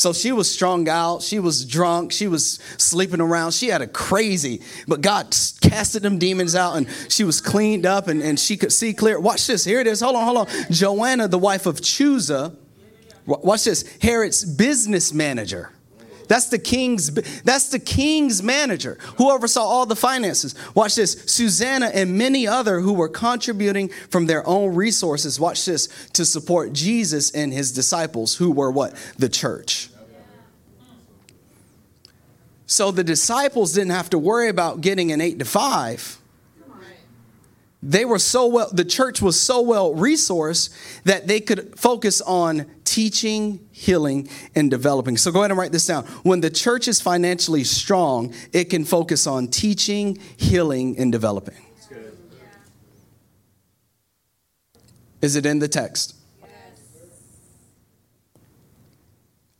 [0.00, 1.20] So she was strung out.
[1.20, 2.10] She was drunk.
[2.10, 3.52] She was sleeping around.
[3.52, 8.08] She had a crazy, but God casted them demons out and she was cleaned up
[8.08, 9.20] and, and she could see clear.
[9.20, 9.62] Watch this.
[9.62, 10.00] Here it is.
[10.00, 10.46] Hold on, hold on.
[10.70, 12.56] Joanna, the wife of Chuza,
[13.26, 13.84] watch this.
[14.00, 15.70] Herod's business manager.
[16.30, 17.10] That's the king's
[17.42, 20.54] that's the king's manager who oversaw all the finances.
[20.76, 21.24] Watch this.
[21.26, 25.40] Susanna and many other who were contributing from their own resources.
[25.40, 28.94] Watch this to support Jesus and his disciples who were what?
[29.18, 29.90] The church.
[32.64, 36.20] So the disciples didn't have to worry about getting an 8 to 5
[37.82, 40.68] they were so well the church was so well resourced
[41.04, 45.16] that they could focus on teaching healing and developing.
[45.16, 46.04] So go ahead and write this down.
[46.24, 51.54] When the church is financially strong it can focus on teaching healing and developing.
[55.22, 56.16] Is it in the text?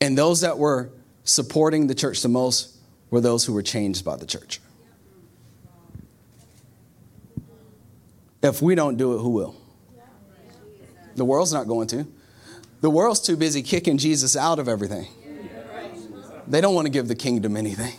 [0.01, 0.91] And those that were
[1.23, 2.79] supporting the church the most
[3.11, 4.61] were those who were changed by the church.
[8.43, 9.55] If we don't do it, who will?
[11.15, 12.07] The world's not going to.
[12.81, 15.07] The world's too busy kicking Jesus out of everything.
[16.47, 17.95] They don't want to give the kingdom anything.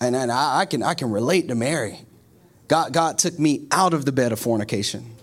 [0.00, 2.00] And, and I, I, can, I can relate to Mary.
[2.68, 5.14] God, God took me out of the bed of fornication.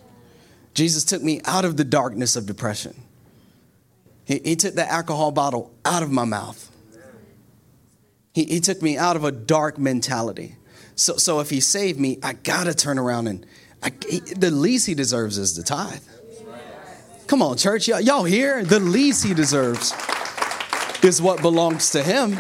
[0.74, 2.96] Jesus took me out of the darkness of depression.
[4.26, 6.70] He, he took the alcohol bottle out of my mouth.
[8.34, 10.56] He, he took me out of a dark mentality.
[10.96, 13.46] So, so if he saved me, I gotta turn around and
[13.84, 16.02] I, the least he deserves is the tithe.
[17.28, 18.64] Come on, church, y'all, y'all here?
[18.64, 19.94] The least he deserves
[21.04, 22.38] is what belongs to him.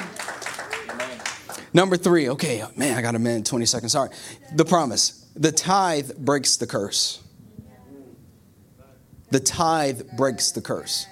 [1.73, 3.91] Number three, okay, man, I got a minute, 20 seconds.
[3.91, 4.09] Sorry.
[4.55, 5.29] The promise.
[5.35, 7.21] The tithe breaks the curse.
[9.29, 11.05] The tithe breaks the curse.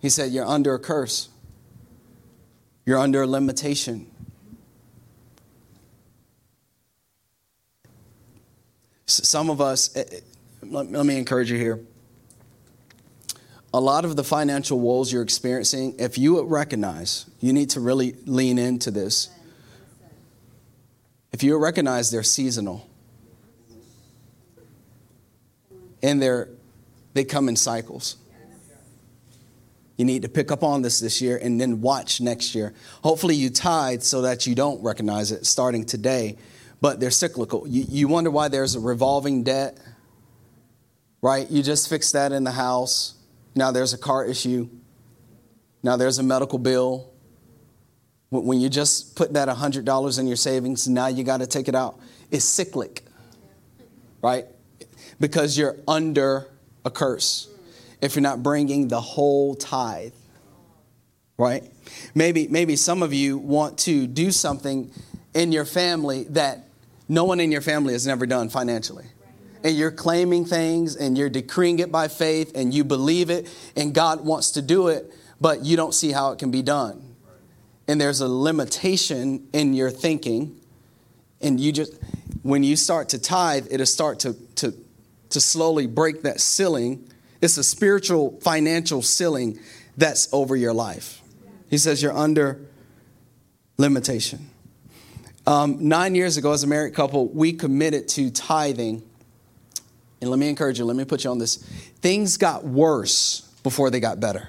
[0.00, 1.28] He said, You're under a curse,
[2.84, 4.10] you're under a limitation.
[9.06, 10.20] Some of us, eh, eh,
[10.62, 11.80] let me encourage you here.
[13.72, 18.16] A lot of the financial woes you're experiencing, if you recognize, you need to really
[18.24, 19.28] lean into this.
[21.30, 22.88] If you recognize they're seasonal
[26.02, 26.48] and they're,
[27.14, 28.16] they come in cycles.
[29.96, 32.74] You need to pick up on this this year and then watch next year.
[33.02, 36.36] Hopefully, you tithe so that you don't recognize it starting today
[36.86, 37.66] but they're cyclical.
[37.66, 39.76] You, you wonder why there's a revolving debt,
[41.20, 41.50] right?
[41.50, 43.14] You just fixed that in the house.
[43.56, 44.68] Now there's a car issue.
[45.82, 47.12] Now there's a medical bill.
[48.30, 51.74] When you just put that $100 in your savings, now you got to take it
[51.74, 51.98] out.
[52.30, 53.02] It's cyclic,
[54.22, 54.44] right?
[55.18, 56.46] Because you're under
[56.84, 57.48] a curse
[58.00, 60.14] if you're not bringing the whole tithe,
[61.36, 61.64] right?
[62.14, 64.92] Maybe, maybe some of you want to do something
[65.34, 66.65] in your family that
[67.08, 69.06] no one in your family has never done financially.
[69.62, 73.94] And you're claiming things and you're decreeing it by faith and you believe it and
[73.94, 77.16] God wants to do it, but you don't see how it can be done.
[77.88, 80.60] And there's a limitation in your thinking.
[81.40, 81.92] And you just,
[82.42, 84.74] when you start to tithe, it'll start to, to,
[85.30, 87.08] to slowly break that ceiling.
[87.40, 89.58] It's a spiritual, financial ceiling
[89.96, 91.22] that's over your life.
[91.70, 92.60] He says you're under
[93.78, 94.50] limitation.
[95.46, 99.02] Um, nine years ago, as a married couple, we committed to tithing.
[100.20, 101.56] And let me encourage you, let me put you on this.
[102.00, 104.48] Things got worse before they got better.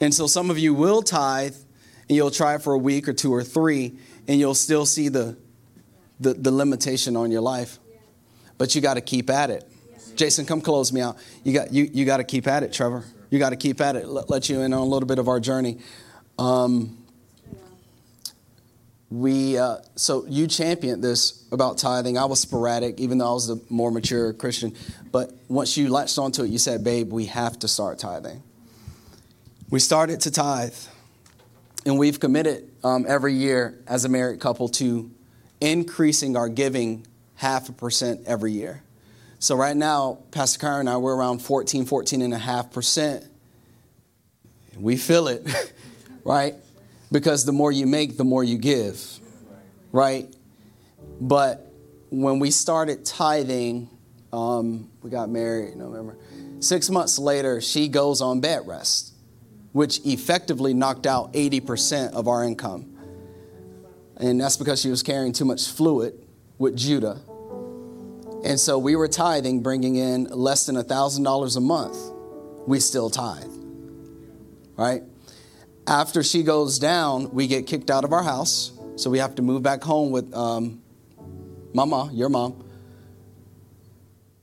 [0.00, 1.54] And so some of you will tithe
[2.08, 5.36] and you'll try for a week or two or three and you'll still see the,
[6.20, 7.78] the, the limitation on your life.
[8.58, 9.70] But you got to keep at it.
[10.16, 11.18] Jason, come close me out.
[11.44, 13.04] You got, you, you got to keep at it, Trevor.
[13.30, 14.06] You got to keep at it.
[14.06, 15.78] Let, let you in on a little bit of our journey.
[16.38, 16.98] Um,
[19.10, 22.18] we uh, so you championed this about tithing.
[22.18, 24.74] I was sporadic, even though I was the more mature Christian.
[25.12, 28.42] But once you latched onto it, you said, "Babe, we have to start tithing."
[29.70, 30.74] We started to tithe,
[31.84, 35.10] and we've committed um, every year as a married couple to
[35.60, 37.06] increasing our giving
[37.36, 38.82] half a percent every year.
[39.38, 43.24] So right now, Pastor Karen and I, we're around 14, 14 and a half percent.
[44.78, 45.46] We feel it.
[46.26, 46.54] right?
[47.10, 49.00] Because the more you make, the more you give,
[49.92, 50.26] right?
[51.20, 51.72] But
[52.10, 53.88] when we started tithing
[54.32, 56.18] Um, we got married November.
[56.60, 59.14] Six months later, she goes on bed rest,
[59.72, 62.92] which effectively knocked out 80% of our income.
[64.18, 66.14] And that's because she was carrying too much fluid
[66.58, 67.20] with Judah.
[68.44, 71.96] And so we were tithing, bringing in less than $1,000 a month.
[72.66, 73.44] We still tithe,
[74.76, 75.02] right?
[75.86, 78.72] After she goes down, we get kicked out of our house.
[78.96, 80.82] So we have to move back home with um,
[81.72, 82.64] Mama, your mom.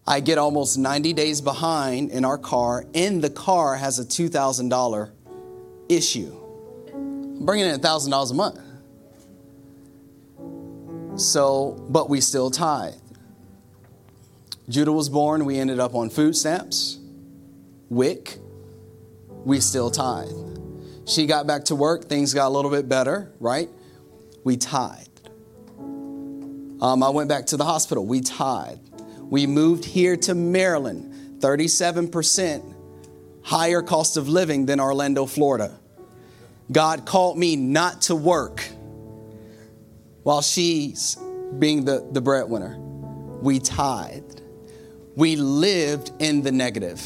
[0.05, 5.11] I get almost 90 days behind in our car, and the car has a $2,000
[5.89, 6.37] issue.
[6.93, 8.59] I'm bringing in $1,000 a month.
[11.19, 12.93] So, but we still tithe.
[14.69, 16.99] Judah was born, we ended up on food stamps,
[17.89, 18.37] WIC,
[19.45, 20.52] we still tithe.
[21.05, 23.69] She got back to work, things got a little bit better, right?
[24.43, 25.29] We tithed.
[26.81, 28.89] Um, I went back to the hospital, we tithed.
[29.21, 32.73] We moved here to Maryland, 37%
[33.43, 35.77] higher cost of living than Orlando, Florida.
[36.71, 38.65] God called me not to work
[40.23, 41.17] while she's
[41.59, 42.77] being the, the breadwinner.
[43.41, 44.41] We tithed.
[45.15, 47.03] We lived in the negative.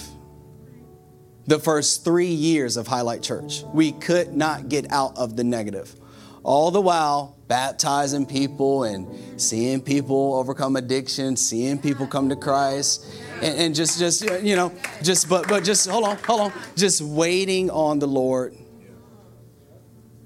[1.48, 5.96] The first three years of Highlight Church, we could not get out of the negative.
[6.44, 13.06] All the while, baptizing people and seeing people overcome addiction, seeing people come to Christ,
[13.42, 17.02] and, and just, just you know, just but but just hold on, hold on, just
[17.02, 18.56] waiting on the Lord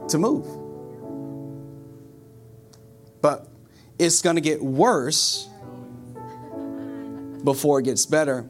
[0.10, 0.48] to move.
[3.22, 3.48] But
[4.00, 5.48] it's going to get worse
[7.44, 8.50] before it gets better.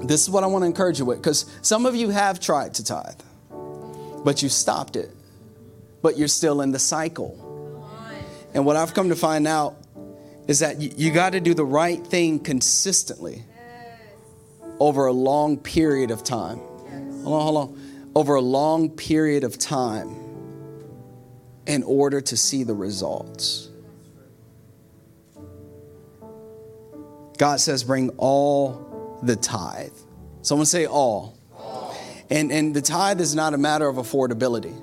[0.00, 2.74] This is what I want to encourage you with because some of you have tried
[2.74, 3.20] to tithe,
[4.24, 5.10] but you stopped it,
[6.00, 7.38] but you're still in the cycle.
[8.54, 9.76] And what I've come to find out
[10.48, 13.44] is that you, you got to do the right thing consistently
[14.78, 16.58] over a long period of time.
[16.58, 18.10] Hold on, hold on.
[18.14, 20.16] Over a long period of time
[21.66, 23.68] in order to see the results.
[27.38, 28.91] God says, bring all
[29.22, 29.92] the tithe.
[30.42, 31.38] Someone say all.
[31.56, 31.96] all.
[32.30, 34.76] And, and the tithe is not a matter of affordability.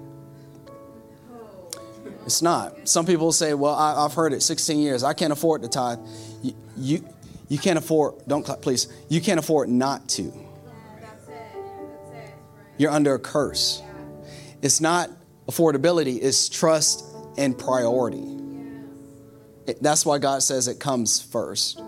[2.26, 2.88] It's not.
[2.88, 5.04] Some people say, well, I, have heard it 16 years.
[5.04, 6.00] I can't afford the tithe.
[6.44, 7.06] You, you,
[7.48, 8.88] you can't afford, don't clap, please.
[9.10, 10.32] You can't afford not to.
[12.78, 13.82] You're under a curse.
[14.62, 15.10] It's not
[15.48, 17.04] affordability, it's trust
[17.38, 18.24] and priority.
[19.66, 21.82] It, that's why God says it comes first.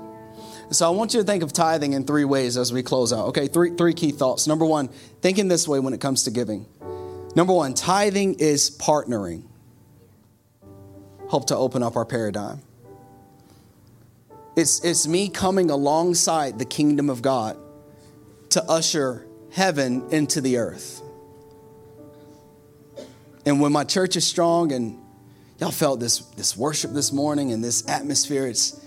[0.71, 3.27] So I want you to think of tithing in three ways as we close out.
[3.27, 4.47] Okay, three, three key thoughts.
[4.47, 4.87] Number one,
[5.21, 6.65] thinking this way when it comes to giving.
[7.35, 9.43] Number one, tithing is partnering.
[11.29, 12.61] Help to open up our paradigm.
[14.55, 17.57] It's, it's me coming alongside the kingdom of God
[18.51, 21.01] to usher heaven into the earth.
[23.45, 24.97] And when my church is strong and
[25.59, 28.80] y'all felt this, this worship this morning and this atmosphere, it's,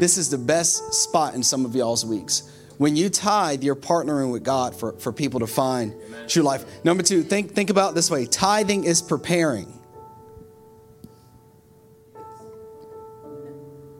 [0.00, 2.50] this is the best spot in some of y'all's weeks.
[2.78, 6.26] When you tithe, you're partnering with God for, for people to find Amen.
[6.26, 6.64] true life.
[6.82, 9.78] Number two, think, think about this way tithing is preparing.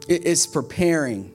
[0.09, 1.35] It is preparing.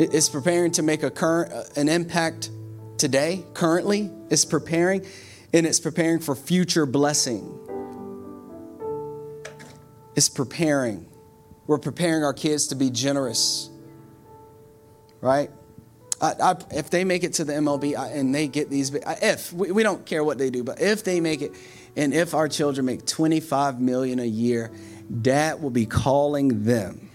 [0.00, 2.50] It's preparing to make a current an impact
[2.98, 4.10] today, currently.
[4.30, 5.06] It's preparing,
[5.52, 7.56] and it's preparing for future blessing.
[10.16, 11.09] It's preparing.
[11.70, 13.70] We're preparing our kids to be generous,
[15.20, 15.52] right?
[16.20, 19.52] I, I, if they make it to the MLB I, and they get these, if
[19.52, 21.52] we, we don't care what they do, but if they make it,
[21.94, 24.72] and if our children make 25 million a year,
[25.22, 27.08] dad will be calling them.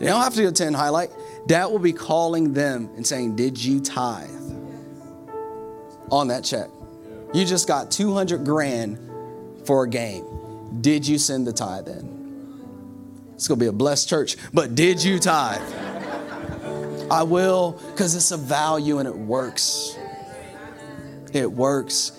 [0.00, 1.10] They don't have to attend highlight.
[1.46, 4.28] Dad will be calling them and saying, Did you tithe
[6.10, 6.68] on that check?
[7.32, 8.98] You just got 200 grand
[9.68, 10.24] for a game.
[10.80, 12.17] Did you send the tithe in?
[13.38, 14.36] It's going to be a blessed church.
[14.52, 15.62] But did you tithe?
[17.08, 19.96] I will because it's a value and it works.
[21.32, 22.10] It works.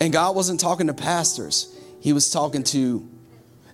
[0.00, 3.08] And God wasn't talking to pastors, He was talking to,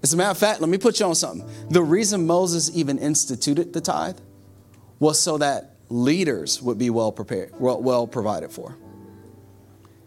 [0.02, 1.48] as a matter of fact, let me put you on something.
[1.70, 4.18] The reason Moses even instituted the tithe
[4.98, 8.76] was so that leaders would be well prepared, well, well provided for.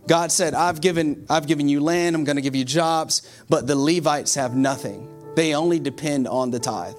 [0.05, 3.65] God said, I've given, I've given you land, I'm going to give you jobs, but
[3.65, 5.16] the Levites have nothing.
[5.38, 6.95] They only depend on the tithe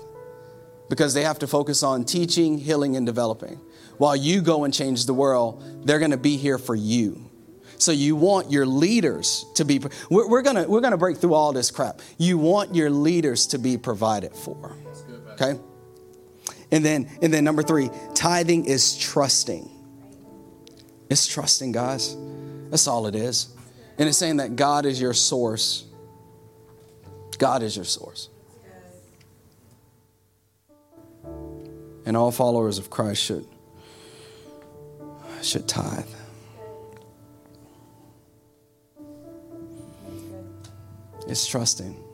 [0.88, 3.58] because they have to focus on teaching, healing, and developing.
[3.96, 7.28] While you go and change the world, they're going to be here for you.
[7.78, 9.80] So you want your leaders to be.
[10.08, 12.00] We're, we're gonna we're gonna break through all this crap.
[12.16, 14.76] You want your leaders to be provided for.
[15.32, 15.58] Okay.
[16.70, 19.68] And then, and then number three, tithing is trusting.
[21.10, 22.16] It's trusting, guys.
[22.70, 23.48] That's all it is.
[23.98, 25.87] And it's saying that God is your source.
[27.38, 28.28] God is your source.
[32.04, 33.46] And all followers of Christ should,
[35.42, 36.06] should tithe.
[41.26, 42.07] It's trusting.